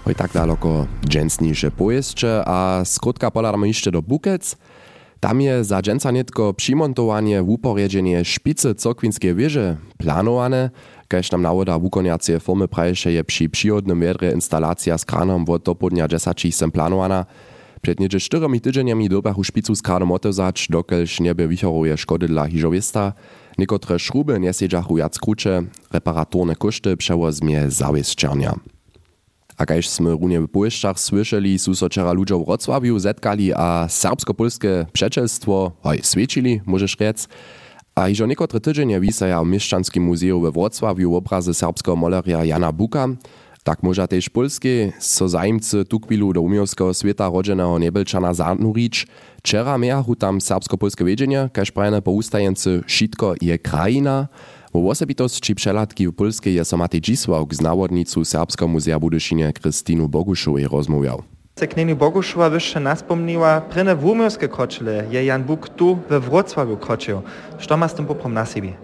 Hoj 0.05 0.15
tak 0.15 0.31
daleko 0.31 0.87
dżęsniejsze 1.05 1.71
pojeźdźcze, 1.71 2.43
a 2.45 2.81
skrótka 2.85 3.31
poladamy 3.31 3.67
jeszcze 3.67 3.91
do 3.91 4.01
Bukec. 4.01 4.57
Tam 5.19 5.41
je 5.41 5.63
za 5.63 5.81
dżęca 5.81 6.11
netko 6.11 6.53
przymontowanie 6.53 7.43
uporjedzenie 7.43 8.25
szpicy 8.25 8.75
cokwinskie 8.75 9.35
wieże 9.35 9.77
planowane, 9.97 10.69
kaž 11.07 11.31
nam 11.31 11.41
nawoda 11.41 11.79
wukoniacie 11.79 12.39
firmy 12.39 12.67
praješe 12.67 13.11
je 13.11 13.23
przy 13.23 13.49
przyrodnym 13.49 14.01
wiedre 14.01 14.31
instalacja 14.31 14.97
z 14.97 15.05
kranom 15.05 15.45
od 15.49 15.63
dopodnia 15.63 16.07
10 16.07 16.55
sem 16.55 16.71
planowana. 16.71 17.25
Przed 17.85 17.99
niedzie 17.99 18.19
czteremi 18.19 18.61
tydzieniami 18.61 19.09
dobachu 19.09 19.43
szpicu 19.43 19.75
z 19.75 19.81
karno 19.81 20.05
motozać, 20.05 20.67
dokelż 20.69 21.19
niebie 21.19 21.47
wichoruje 21.47 21.97
szkody 21.97 22.27
dla 22.27 22.47
hiżowista, 22.47 23.13
Niekotre 23.57 23.99
szruby 23.99 24.39
nie 24.39 24.53
siedziachu 24.53 24.97
jac 24.97 25.19
krucze, 25.19 25.63
reparatorne 25.91 26.55
koszty 26.55 26.97
przewozmie 26.97 27.71
zawieszczernia. 27.71 28.55
A 29.57 29.65
kajż 29.65 29.89
sme 29.89 30.11
runie 30.11 30.41
w 30.41 30.47
Półszczach 30.47 30.99
słyszeli, 30.99 31.59
su 31.59 31.75
so 31.75 31.89
czera 31.89 32.13
ludzie 32.13 32.35
w 32.35 32.45
Wrocławiu 32.45 32.99
zetkali 32.99 33.53
a 33.53 33.87
serbsko-polskie 33.89 34.85
przeczelstwo, 34.93 35.71
hoj, 35.83 36.01
świecili, 36.03 36.61
możesz 36.65 36.99
rec, 36.99 37.27
a 37.95 38.09
iżo 38.09 38.25
niekotre 38.25 38.59
tydzienie 38.59 38.99
wisaja 38.99 39.43
w 39.43 39.47
Mieszczanskim 39.47 40.03
Muzeum 40.03 40.41
we 40.43 40.51
Wrocławiu 40.51 41.15
obrazy 41.15 41.53
serbskiego 41.53 41.95
malaria 41.95 42.45
Jana 42.45 42.71
Buka, 42.71 43.07
Tak 43.65 43.81
moža 43.81 44.05
tež 44.05 44.29
Polski, 44.29 44.93
so 45.01 45.25
zajemci 45.25 45.89
tukbilu 45.89 46.29
do 46.29 46.45
umijovského 46.45 46.93
sveta 46.93 47.25
rođeného 47.25 47.81
nebelčana 47.81 48.29
Zarnurič, 48.29 49.09
čera 49.41 49.73
mejahu 49.81 50.13
tam 50.13 50.37
serbsko-polske 50.37 51.01
vedenje, 51.01 51.49
kaž 51.49 51.73
prajene 51.73 51.97
po 52.05 52.13
ustajenci 52.13 52.85
šitko 52.85 53.33
je 53.41 53.57
krajina, 53.57 54.29
v 54.69 54.85
osobitosti 54.85 55.55
přeladki 55.55 56.05
v 56.07 56.13
Polske 56.13 56.53
je 56.53 56.61
somati 56.61 57.01
Džisvauk 57.01 57.53
z 57.57 57.65
navodnicu 57.65 58.21
Serbského 58.21 58.69
muzea 58.69 58.99
budušine 58.99 59.49
Kristinu 59.49 60.07
Bogušovi 60.07 60.69
rozmluvjal. 60.69 61.25
Se 61.57 61.67
knjeni 61.67 61.95
Bogušova 61.95 62.47
više 62.47 62.79
naspomniva, 62.79 63.65
prene 63.71 63.95
v 63.95 64.05
umijovske 64.05 64.47
kočile 64.47 65.07
je 65.09 65.25
Jan 65.25 65.41
Buk 65.41 65.69
tu 65.75 65.97
v 66.09 66.19
Vroclavu 66.19 66.77
kočil. 66.77 67.25
Što 67.57 67.77
ma 67.77 67.87
s 67.87 67.95
tem 67.95 68.05
poprom 68.05 68.33
na 68.33 68.45
sebi? 68.45 68.75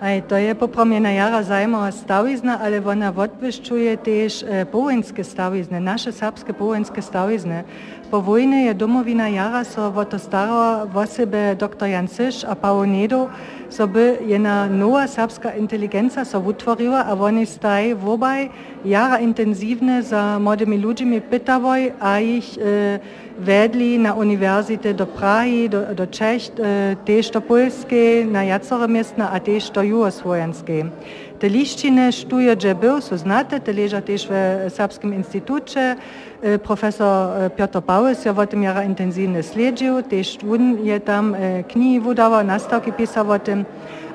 Aj, 0.00 0.20
to 0.28 0.36
je 0.36 0.54
popromljena 0.54 1.10
jara 1.10 1.42
zajmova 1.42 1.92
stavizna, 1.92 2.58
ali 2.62 2.78
ona 2.78 3.08
odveščuje 3.16 3.96
tež 3.96 4.42
e, 4.42 4.64
povojenske 4.68 5.24
stavizne, 5.24 5.80
naše 5.80 6.12
srpske 6.12 6.52
povojenske 6.52 7.02
stavizne. 7.02 7.64
Po 8.10 8.20
vojni 8.20 8.70
je 8.70 8.74
domovina 8.74 9.28
jara 9.28 9.64
so 9.64 9.92
o 9.96 10.04
to 10.04 10.18
starała 10.18 10.86
o 10.94 11.06
sebe 11.06 11.54
dr 11.58 11.86
Jan 11.86 12.08
Syš 12.08 12.44
a 12.44 12.54
Paolo 12.54 12.86
Nedo, 12.86 13.28
so 13.70 13.86
by 13.86 14.18
jedna 14.26 14.66
nowa 14.66 15.06
serbska 15.06 15.50
inteligencja 15.50 16.24
so 16.24 16.40
utworzyła, 16.40 17.04
a 17.04 17.14
oni 17.14 17.46
staj 17.46 17.94
wobaj 17.94 18.48
jara 18.84 19.18
intensywne 19.18 20.02
za 20.02 20.38
młodymi 20.38 20.78
ludźmi 20.78 21.20
pytawoj, 21.20 21.92
a 22.00 22.18
ich 22.18 22.58
e, 22.58 22.98
vedli 23.38 23.98
na 23.98 24.14
univerzite 24.14 24.94
do 24.94 25.06
Prahy, 25.06 25.68
do, 25.68 25.94
do 25.94 26.06
Čech, 26.06 26.50
e, 26.58 26.96
tež 27.04 27.30
do 27.30 27.40
Polske, 27.40 28.24
na 28.24 28.42
jacore 28.42 28.88
miestna, 28.88 29.30
a 29.34 29.40
tež 29.40 29.70
do 29.70 29.82
Jugosłovenske. 29.82 30.86
Teliščine 31.40 32.08
štuje 32.12 32.56
že 32.60 32.74
bil, 32.74 33.00
so 33.00 33.16
znate, 33.16 33.60
teleža 33.60 34.00
tež 34.00 34.26
v 34.28 34.32
eh, 34.32 34.70
Srpskem 34.72 35.12
instituče. 35.12 35.96
Eh, 35.96 36.58
profesor 36.58 37.46
eh, 37.46 37.48
Piotr 37.52 37.80
Paulus 37.80 38.24
je 38.24 38.32
o 38.32 38.46
tem 38.46 38.62
jara 38.62 38.84
intenzivno 38.84 39.42
sledil, 39.42 40.02
tež 40.02 40.38
on 40.44 40.80
je 40.84 40.98
tam 41.00 41.36
knjigi 41.68 42.00
vodava, 42.00 42.42
nastavki 42.42 42.92
pisal 42.92 43.30
o 43.30 43.38
tem. 43.38 43.66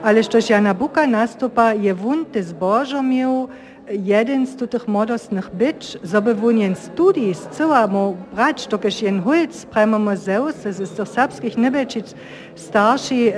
Ale 0.04 0.24
što 0.24 0.42
je 0.42 0.62
Nabuka 0.62 1.06
nastopa, 1.06 1.78
je 1.78 1.94
on 1.94 2.26
te 2.26 2.42
zbožo 2.44 3.00
imel 3.00 3.50
jeden 3.92 4.48
z 4.48 4.56
tých 4.56 4.88
modostných 4.88 5.52
byč, 5.52 6.00
zobevunien 6.04 6.78
studij 6.78 7.36
z 7.36 7.44
celému 7.52 8.16
brať, 8.32 8.72
to 8.72 8.78
keď 8.80 8.94
jen 9.04 9.18
hulc 9.20 9.54
prema 9.68 9.98
muzeu, 10.00 10.52
se 10.56 10.72
z 10.72 10.88
tých 10.88 11.10
srbských 11.10 11.56
nebečic 11.60 12.08
starší 12.56 13.22
eh, 13.30 13.34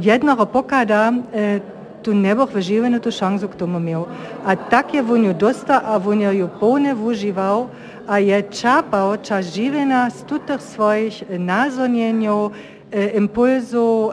jednoho 0.00 0.44
pokada, 0.46 1.14
eh, 1.32 1.64
tu 2.02 2.14
ne 2.14 2.34
boh 2.34 2.50
v 2.50 2.60
življenju 2.60 3.00
to 3.00 3.10
šanso 3.10 3.48
k 3.48 3.58
tomu 3.58 3.78
imel. 3.78 4.06
A 4.44 4.56
tak 4.56 4.94
je 4.94 5.02
vonju 5.02 5.34
dosta, 5.34 5.78
a 5.78 5.96
vonja 5.96 6.32
ju 6.34 6.50
polne 6.60 6.94
užival, 6.94 7.68
a 8.06 8.18
je 8.18 8.42
čapal 8.50 9.16
čas 9.22 9.54
življenja 9.54 10.10
s 10.10 10.26
tutih 10.26 10.60
svojih 10.60 11.22
eh, 11.22 11.38
nazonjenjev, 11.38 12.52
eh, 12.90 13.16
impulzov, 13.16 14.12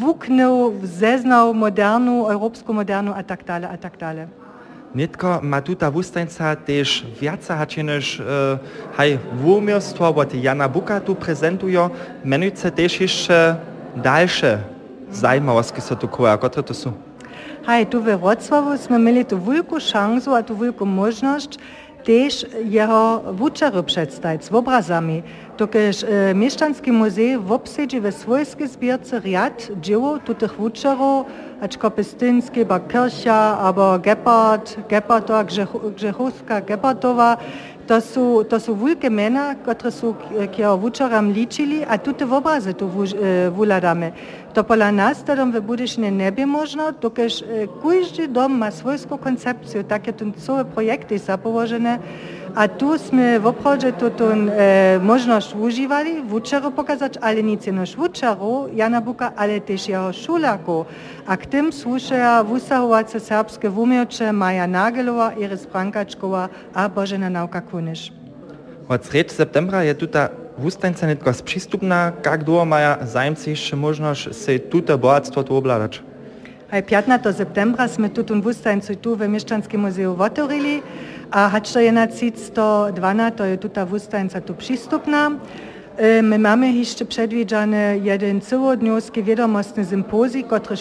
vuknil, 0.00 0.74
zeznal 0.82 1.54
modernu, 1.54 2.26
evropsko 2.32 2.72
modernu 2.72 3.12
a 3.14 3.22
tak 3.22 3.44
dalje, 3.44 3.68
a 3.68 3.76
tak 3.76 4.00
dalje. 4.00 4.28
Netko 4.94 5.40
ima 5.42 5.60
tudi 5.60 5.78
ta 5.78 5.88
vustenca 5.92 6.54
tež 6.56 7.04
viaca 7.20 7.54
hačeneš, 7.60 8.20
uh, 8.20 8.24
eh, 8.24 8.58
haj 8.96 9.18
vumjostvo, 9.42 10.12
bo 10.12 10.24
ti 10.24 10.40
Jana 10.42 10.68
Buka 10.68 11.00
tu 11.00 11.14
prezentujo, 11.14 11.90
menujce 12.24 12.70
tež 12.72 12.96
še 13.04 13.40
daljše 13.96 14.77
zajmowosti 15.12 15.80
so 15.80 15.96
tu 15.96 16.08
koja, 16.08 16.38
które 16.38 16.62
to 16.62 16.74
są? 16.74 16.92
Haj, 17.66 17.86
tu 17.86 18.02
we 18.02 18.18
Wrocławiu 18.18 18.78
jsme 18.78 18.98
mieli 18.98 19.24
tu 19.24 19.40
wielką 19.40 19.80
szansę, 19.80 20.30
a 20.30 20.42
tu 20.42 20.56
wielką 20.56 20.84
możliwość, 20.84 21.58
też 22.04 22.46
jeho 22.64 23.22
wuczary 23.32 23.82
przedstawić 23.82 24.44
z 24.44 24.52
obrazami. 24.52 25.22
Tokež 25.56 26.04
e, 26.04 26.34
Mieszczanski 26.34 26.92
muzej 26.92 27.38
obsedzi 27.48 28.00
we 28.00 28.12
swojskiej 28.12 28.68
zbierce 28.68 29.20
riad 29.20 29.68
dzieł 29.80 30.18
tutych 30.18 30.52
wuczerów, 30.56 31.26
aczko 31.60 31.90
Pestynski, 31.90 32.60
Kircha, 32.88 33.58
albo 33.58 33.98
Gepard, 33.98 34.76
Gepardowa, 34.88 35.44
Grzechowska, 35.96 36.60
Gepardowa, 36.60 37.36
to 37.88 38.00
są, 38.00 38.44
to 38.44 38.60
są 38.60 38.86
wielkie 38.86 39.10
mena, 39.10 39.54
które 39.54 39.90
są 39.90 40.14
k 40.56 40.76
wuczoram 40.78 41.32
liczyli, 41.32 41.84
a 41.84 41.98
tu 41.98 42.12
te 42.12 42.32
obrazy 42.32 42.74
tu 42.74 42.90
wuladamy. 43.50 44.12
To 44.54 44.64
pola 44.64 44.92
nas 44.92 45.24
to 45.24 45.46
w 45.46 45.60
Budysznie 45.60 46.10
nie 46.10 46.32
by 46.32 46.46
można, 46.46 46.92
dokeż 46.92 47.44
każdy 47.82 48.28
dom 48.28 48.58
ma 48.58 48.70
swojską 48.70 49.18
koncepcję, 49.18 49.84
takie 49.84 50.12
tu 50.12 50.32
całe 50.32 50.64
projekty 50.64 51.18
są 51.18 51.38
położone, 51.38 51.98
a 52.54 52.68
tu 52.68 52.96
sme 52.96 53.36
v 53.36 53.44
obchode 53.48 53.92
túto 53.96 54.32
e, 54.32 54.96
možnosť 55.00 55.56
užívali, 55.56 56.24
vúčaru 56.24 56.72
pokazať, 56.72 57.20
ale 57.20 57.44
nic 57.44 57.64
jenož 57.64 57.96
vúčaru, 57.96 58.72
Jana 58.72 59.00
Buka, 59.00 59.32
ale 59.36 59.60
tiež 59.60 59.92
jeho 59.92 60.10
šuláku. 60.12 60.88
A 61.28 61.32
k 61.36 61.44
tým 61.44 61.66
slúšajú 61.68 62.48
vysahovace 62.48 63.20
serbské 63.20 63.68
umieče 63.68 64.32
Maja 64.32 64.64
Nagelova, 64.64 65.36
Iris 65.36 65.68
Brankačkova 65.68 66.48
a 66.72 66.80
Božena 66.88 67.28
Nauka 67.28 67.60
Kuniš. 67.60 68.12
Od 68.88 69.00
3. 69.04 69.28
septembra 69.28 69.84
je 69.84 69.92
tuta 69.92 70.32
wustańca 70.58 71.06
netko 71.06 71.32
sprzystupna, 71.34 72.12
jak 72.24 72.44
długo 72.44 72.64
mają 72.64 72.96
zajmcy 73.02 73.50
jeszcze 73.50 73.76
możliwość 73.76 74.28
się 74.46 74.58
tutaj 74.58 74.98
bohatstwo 74.98 75.44
tu 75.44 75.56
obladać? 75.56 76.02
15. 76.68 77.32
septembra 77.32 77.88
sme 77.88 78.12
tutun 78.12 78.44
wustańcu 78.44 78.92
tu 79.00 79.16
w 79.16 79.24
Mieszczanskim 79.28 79.80
Muzeum 79.80 80.20
otworili, 80.20 80.82
a 81.30 81.48
hačto 81.48 81.80
je 81.80 81.92
na 81.92 82.04
112, 82.04 83.36
to 83.36 83.44
je 83.44 83.56
tuta 83.56 83.86
wustańca 83.86 84.40
tu 84.40 84.54
przystupna. 84.54 85.30
My 86.22 86.38
mamy 86.38 86.72
jeszcze 86.72 87.04
przedwidziany 87.04 88.00
jeden 88.02 88.40
całodniowski 88.40 89.22
wiadomostny 89.24 89.84
sympozji, 89.84 90.44
który 90.44 90.76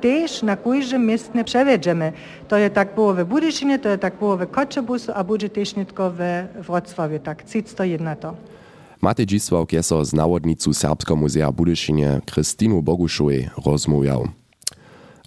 też 0.00 0.42
na 0.42 0.56
każdym 0.56 1.06
miestnie 1.06 1.44
przewiedziemy. 1.44 2.12
To 2.48 2.56
je 2.56 2.70
tak 2.70 2.94
było 2.94 3.14
w 3.14 3.24
Budyszynie, 3.24 3.78
to 3.78 3.88
je 3.88 3.98
tak 3.98 4.18
było 4.18 4.36
w 4.36 4.50
Koczebusu, 4.50 5.12
a 5.14 5.24
będzie 5.24 5.48
też 5.48 5.72
tylko 5.72 6.10
we 6.10 6.48
Wrocławiu, 6.58 7.18
tak 7.18 7.44
101 7.66 8.16
to. 8.16 8.34
Matej 9.00 9.26
Dzisław 9.26 9.66
Kieso 9.66 10.04
z 10.04 10.12
nawodnicu 10.12 10.74
Serbskiego 10.74 11.16
Muzea 11.16 11.52
Budyszynie 11.52 12.20
Krystynu 12.26 12.82
Boguszowej 12.82 13.48
rozmawiał. 13.66 14.28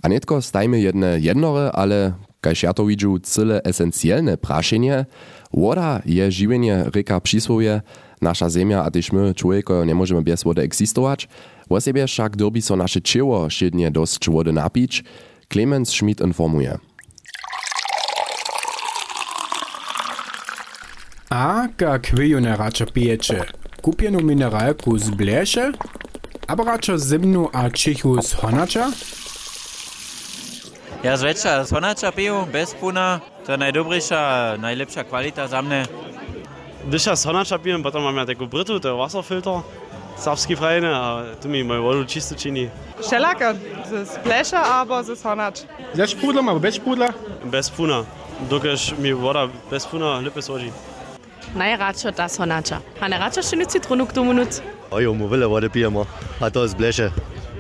A 0.04 0.10
netko 0.10 0.42
stajmy 0.42 0.80
jedne 0.80 1.20
jednore, 1.20 1.72
ale 1.72 2.14
kaž 2.42 2.64
ja 2.64 2.74
to 2.74 2.86
widzu, 2.86 3.20
cyle 3.20 3.62
esencjalne 3.64 4.38
praszenie, 4.38 5.06
woda 5.54 6.02
je 6.06 6.32
przysłowie, 7.22 7.82
nasza 8.22 8.50
ziemia 8.50 8.84
a 8.84 8.92
też 8.92 9.12
my, 9.12 9.34
człowieko, 9.36 9.86
nie 9.86 9.96
możemy 9.96 10.22
bez 10.22 10.44
wody 10.44 10.62
egzystować, 10.62 11.28
o 11.70 11.82
siebie 11.82 12.08
však 12.08 12.36
dobi 12.36 12.62
so 12.62 12.76
nasze 12.76 13.02
ciało 13.02 13.50
szydnie 13.50 13.92
dość 13.92 14.30
wody 14.30 14.54
napić, 14.54 15.04
Clemens 15.50 15.90
Schmidt 15.90 16.22
informuje. 16.22 16.78
A 21.30 21.68
jak 21.82 22.08
wy 22.14 22.30
nie 22.30 22.56
raczej 22.56 22.88
pijecie? 22.88 23.46
Kupioną 23.82 24.20
mineralku 24.20 24.98
z 24.98 25.10
blesze? 25.10 25.72
Albo 26.48 26.64
raczej 26.64 27.00
zimnu 27.00 27.50
a 27.54 27.70
cichu 27.70 28.22
z 28.22 28.34
honacza? 28.34 28.92
Ja, 31.04 31.18
zvečer 31.18 31.66
sonacza 31.66 32.12
pił, 32.12 32.46
bez 32.52 32.74
puna. 32.74 33.20
To 33.46 33.58
najdobrzejsza, 33.58 34.56
najlepsza 34.60 35.04
kwalita 35.04 35.48
za 35.48 35.62
mnie. 35.62 35.86
Dysza 36.86 37.16
sonacza 37.16 37.60
piłem, 37.60 37.84
potem 37.84 38.04
mam 38.04 38.18
ja 38.18 38.26
tego 38.26 38.44
ja 38.46 38.50
brytu, 38.50 38.80
to 38.80 38.98
wasserfilter. 38.98 39.62
Savski 40.18 40.56
frajne, 40.56 40.96
a 40.96 41.24
tu 41.42 41.50
mi 41.50 41.64
moje 41.64 41.80
vodu 41.80 42.06
čisto 42.06 42.36
čini. 42.36 42.70
Šelaka, 43.10 43.54
z 44.06 44.20
pleša, 44.24 44.82
abo 44.82 45.04
z 45.04 45.16
sonač. 45.16 45.60
Za 45.94 46.08
špudlom, 46.08 46.50
abo 46.50 46.60
bez 46.60 46.76
špudla? 46.76 47.14
Bez 47.46 47.70
puna, 47.70 48.04
dokaj 48.50 48.76
mi 48.98 49.14
voda 49.14 49.48
bez 49.72 49.88
puna 49.88 50.20
lepe 50.20 50.42
soži. 50.42 50.72
Najradša 51.56 52.12
ta 52.12 52.28
sonača. 52.28 52.80
A 53.00 53.08
ne 53.08 53.18
rača 53.18 53.42
še 53.42 53.56
nic 53.56 53.72
citronu 53.72 54.06
k 54.06 54.14
tomu 54.14 54.34
nuc? 54.34 54.62
Ojo, 54.92 55.14
mu 55.14 55.28
vele 55.28 55.48
vode 55.48 55.70
pijemo, 55.70 56.06
a 56.42 56.50
to 56.50 56.68
z 56.68 56.76
pleše. 56.76 57.12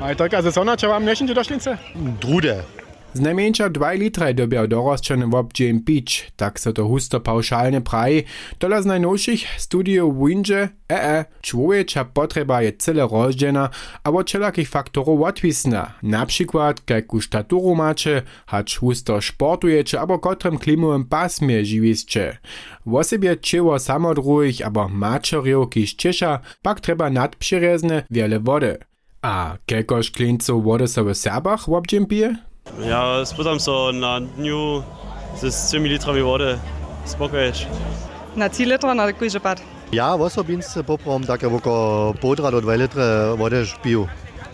A 0.02 0.10
je 0.10 0.16
to, 0.16 0.28
kar 0.30 0.44
za 0.44 0.52
sonača 0.52 0.88
vam 0.88 1.04
nešinte 1.04 1.34
došnice? 1.34 1.78
Drude. 1.96 2.79
Znajmniejsza 3.14 3.70
2 3.70 3.94
litre 3.94 4.34
dobiał 4.34 4.68
dorosczony 4.68 5.28
w 5.28 5.36
obdzień 5.36 5.80
pić, 5.80 6.32
tak 6.36 6.60
so 6.60 6.74
to 6.74 6.88
husto 6.88 7.20
pauszalnie 7.20 7.82
praji. 7.82 8.24
Dola 8.60 8.82
z 8.82 8.86
najnowszych 8.86 9.40
studiów 9.58 10.28
windzie, 10.28 10.70
ee, 10.90 11.26
człowiecza 11.42 12.06
potrzeba 12.06 12.62
je 12.62 12.74
cyle 12.74 13.08
rozdzielna, 13.12 13.70
a 14.04 14.10
od 14.10 14.30
wszelakich 14.30 14.70
faktorów 14.70 15.22
odwisna. 15.22 15.94
Na 16.04 16.26
przykład, 16.26 16.82
jaką 16.90 17.22
staturu 17.22 17.76
macie, 17.76 18.22
hacz 18.48 18.80
husto 18.80 19.22
sportujecie, 19.22 20.00
albo 20.00 20.20
kotrym 20.20 20.58
klimowym 20.58 21.06
pasmie 21.06 21.66
żywiście. 21.66 22.38
W 22.86 22.96
osobie 22.96 23.38
cieło 23.38 23.80
samodruhich, 23.80 24.66
albo 24.66 24.90
maczeriów, 24.90 25.70
kiż 25.70 25.94
ciesza, 25.94 26.40
pak 26.62 26.80
trzeba 26.80 27.10
nadprzyrezne 27.10 28.04
wiele 28.12 28.40
wody. 28.40 28.78
A 29.22 29.58
kelkoż 29.66 30.12
klinców 30.12 30.64
wody 30.64 30.88
sobie 30.88 31.14
w 31.14 31.18
Serbach 31.18 31.66
w 31.66 31.74
obdzień 31.74 32.06
pije? 32.06 32.49
Ja 32.86 33.26
spytam 33.26 33.60
so 33.60 33.92
na 33.92 34.20
dniu 34.20 34.84
z 35.42 35.70
3 35.70 35.80
litrami 35.80 36.22
wody. 36.22 36.60
Spokojnie. 37.06 37.68
Na 38.36 38.50
3 38.50 38.66
litra 38.66 38.94
na 38.94 39.14
kujże 39.14 39.40
pad. 39.40 39.62
Ja 39.92 40.14
osobince 40.14 40.84
poprom 40.84 41.24
také 41.24 41.48
oko 41.48 42.14
podra 42.22 42.52
do 42.52 42.62
2 42.62 42.76
litre 42.76 43.36
vody 43.38 43.66
piju. 43.84 44.08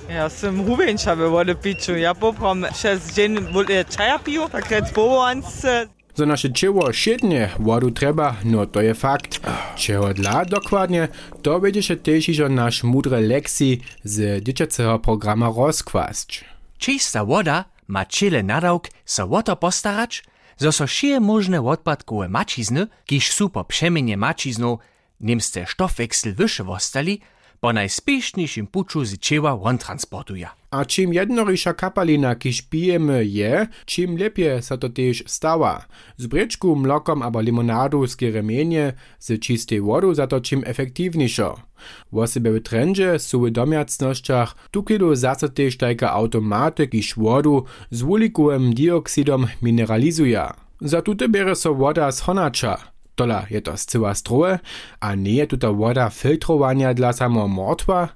Ja 0.10 0.30
sam 0.30 0.64
hubenča 0.66 1.14
ve 1.14 1.28
vode 1.28 1.56
piću. 1.56 1.98
Ja 1.98 2.14
poprom 2.14 2.66
6 2.76 3.16
džen 3.16 3.48
čaja 3.98 4.18
piju, 4.26 4.50
tak 4.52 4.72
rec 4.72 4.92
povans. 4.94 5.66
Za 6.16 6.26
naše 6.26 6.50
ciało 6.54 6.94
šednie 6.94 7.50
wodu 7.60 7.92
treba, 7.92 8.36
no 8.44 8.66
to 8.66 8.82
je 8.82 8.94
fakt. 8.94 9.40
Čeho 9.76 10.14
dla 10.14 10.46
dokładnie, 10.46 11.08
to 11.42 11.60
będziecie 11.60 11.98
też 11.98 12.30
iżo 12.30 12.50
nasz 12.50 12.84
mudre 12.84 13.20
lekcji 13.20 13.82
z 14.04 14.44
dziecięcego 14.44 15.00
programa 15.00 15.52
rozkwasć. 15.58 16.46
Czysta 16.78 17.26
woda 17.26 17.66
ma 17.88 18.06
čile 18.06 18.44
nadawk 18.44 18.90
sa 19.06 19.26
o 19.26 19.42
to 19.42 19.56
postarać, 19.56 20.24
zo 20.58 20.72
so 20.72 20.88
šije 20.88 21.20
možne 21.20 21.62
odpadkowe 21.62 22.30
mačizny, 22.30 22.88
kiž 23.06 23.32
su 23.32 23.50
po 23.50 23.64
przemienie 23.64 24.18
mačiznu, 24.18 24.80
nimste 25.20 25.66
stofwechsel 25.66 26.34
wyższe 26.34 26.64
wostali, 26.64 27.22
po 27.66 27.74
najspieszniejszym 27.74 28.68
puczu 28.68 29.06
z 29.06 29.18
cieła 29.18 29.62
on 29.62 29.78
transportuje. 29.78 30.48
A 30.72 30.86
czym 30.86 31.14
jednorisza 31.14 31.74
kapalina, 31.74 32.36
kiż 32.36 32.62
pijemy 32.62 33.26
je, 33.26 33.68
czym 33.86 34.18
lepiej 34.18 34.62
sa 34.62 34.78
to 34.78 34.90
też 34.90 35.24
stała. 35.26 35.86
Z 36.18 36.28
bryczku, 36.28 36.76
mlokom 36.76 37.22
albo 37.22 37.42
limonadu 37.42 38.08
z 38.08 38.18
kieremienie, 38.18 38.94
z 39.20 39.40
czystej 39.40 39.82
wodu 39.82 40.14
za 40.14 40.28
to 40.28 40.42
czym 40.42 40.62
efektywniejszo. 40.66 41.58
Osoby 42.12 42.60
w 42.60 42.64
trendzie 42.64 43.20
są 43.20 43.42
w 43.42 43.50
domiacnościach 43.50 44.56
tukidu 44.72 45.16
zase 45.16 45.50
też 45.50 45.78
tajka 45.78 46.12
automaty, 46.12 46.88
kiż 46.88 47.16
wodu 47.16 47.66
z 47.92 48.02
wulikowym 48.02 48.74
dioksydom 48.74 49.48
mineralizuje. 49.62 50.44
Za 50.82 51.02
tute 51.02 51.30
bierze 51.30 51.56
so 51.56 51.74
woda 51.76 52.12
z 52.12 52.20
honacza. 52.22 52.95
Tola 53.16 53.46
je 53.50 53.62
to 53.62 53.78
zcyła 53.78 54.16
stroje, 54.16 54.60
a 55.00 55.16
nie 55.16 55.34
je 55.34 55.48
tuta 55.48 55.72
woda 55.72 56.10
filtrowania 56.10 56.94
dla 56.94 57.14
samo 57.14 57.48
mordwa? 57.48 58.10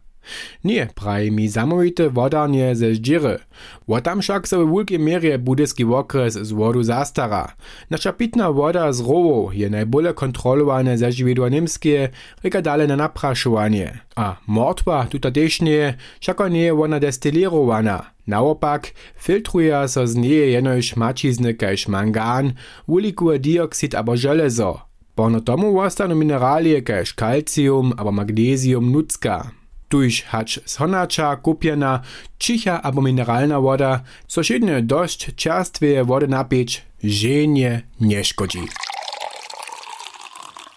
Nie, 0.64 0.88
praje 0.96 1.32
mi 1.32 1.50
zamówite 1.50 2.10
wodarnie 2.10 2.76
ze 2.76 2.96
zdziry. 2.96 3.40
Wotam 3.88 4.22
však 4.22 4.48
so 4.48 4.66
w 4.66 4.72
wielkiej 4.72 5.00
mierze 5.00 5.40
budyski 5.40 5.86
okres 5.86 6.34
z 6.34 6.52
wodu 6.52 6.84
zastara. 6.84 7.56
Nasza 7.90 8.14
pitna 8.14 8.52
woda 8.52 8.94
z 8.94 9.00
rowu 9.00 9.52
je 9.54 9.70
najbole 9.70 10.14
kontrolowane 10.14 10.98
ze 10.98 11.12
żywiedła 11.12 11.50
niemskie, 11.50 12.10
reka 12.44 12.62
dale 12.62 12.88
na 12.88 12.96
napraszowanie. 12.96 14.00
A 14.16 14.36
mordwa 14.48 15.06
tuta 15.06 15.32
też 15.32 15.62
nie, 15.62 15.94
všako 16.20 16.48
nie 16.48 16.62
je 16.62 16.74
ona 16.82 17.00
destilirowana. 17.00 18.12
Naopak, 18.28 18.94
filtruje 19.18 19.88
so 19.88 20.08
z 20.08 20.16
niej 20.16 20.54
jenož 20.54 20.96
mačizny 20.96 21.54
kaž 21.54 21.88
mangan, 21.88 22.54
ulikuje 22.88 23.40
dioxid 23.40 23.96
abo 23.96 24.16
železo. 24.18 24.89
Pono 25.20 25.42
tomu 25.44 25.76
ostanu 25.80 26.16
mineralie 26.16 26.80
kaž 26.80 27.12
kalcium 27.12 27.92
abo 28.00 28.12
magnesium 28.12 28.88
nucka. 28.92 29.52
Tuž 29.92 30.24
hacz 30.32 30.60
z 30.66 30.80
honacza, 30.80 31.36
kupiena, 31.36 32.02
cicha 32.40 32.80
abo 32.84 33.02
mineralna 33.02 33.60
woda, 33.60 34.00
so 34.28 34.44
šedne 34.44 34.82
dość 34.82 35.36
czerstwie 35.36 36.04
wody 36.06 36.28
napić, 36.28 36.84
żenie 37.04 37.82
nie 38.00 38.24
szkodzi. 38.24 38.64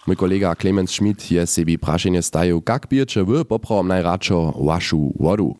Mój 0.07 0.15
kolega 0.15 0.55
Clemens 0.55 0.91
Schmidt 0.91 1.31
je 1.31 1.47
sebi 1.47 1.77
prašenje 1.77 2.21
stajil, 2.21 2.61
kak 2.61 2.87
pijete 2.87 3.23
wy 3.23 3.45
poprom 3.45 3.87
najradšo 3.87 4.59
vašu 4.59 5.13
vodu. 5.19 5.55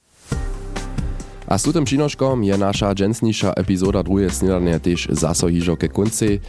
A 1.48 1.58
z 1.58 1.64
tutym 1.64 1.86
přinoškom 1.86 2.44
je 2.44 2.58
naša 2.58 2.94
dženstniša 2.94 3.54
epizoda 3.58 4.04
druhé 4.04 4.30
snidanie 4.30 4.80
tež 4.80 5.08
zaso 5.12 5.48
ke 5.80 5.88
konci. 5.88 6.40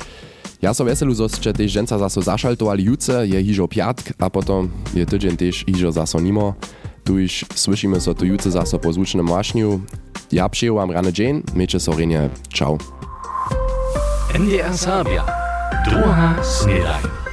Ja 0.63 0.75
so 0.75 0.85
veselu, 0.85 1.15
zo 1.15 1.29
ste 1.29 1.53
tež 1.53 1.73
dženca 1.73 1.99
zaso 1.99 2.21
zašaltovali 2.23 2.85
juce, 2.85 3.27
je 3.27 3.39
hižo 3.39 3.67
piatk, 3.67 4.15
a 4.19 4.31
potom 4.31 4.71
je 4.95 5.07
tydzień 5.07 5.37
tež 5.37 5.65
hižo 5.67 5.91
zaso 5.91 6.21
nimo. 6.21 6.55
Tuž 7.05 7.45
slyšíme 7.53 8.01
so 8.01 8.17
tu 8.17 8.25
juce 8.25 8.49
zaso 8.49 8.81
po 8.81 8.89
zvučnom 8.89 9.29
mašňu. 9.29 9.81
Ja 10.33 10.49
vám 10.49 10.91
rane 10.91 11.13
dzień, 11.13 11.45
miejcie 11.55 11.79
so 11.79 11.93
renie. 11.93 12.31
Ciao. 12.49 12.81
NDR 14.35 14.73
Sabia. 14.75 15.23
Druga 15.85 16.41
snedaj. 16.43 17.24